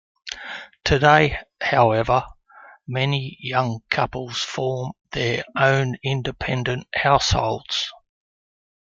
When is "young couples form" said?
3.39-4.93